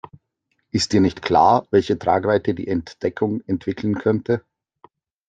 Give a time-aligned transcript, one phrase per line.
[0.71, 4.43] Ist dir nicht klar, welche Tragweite die Entdeckung entwickeln könnte?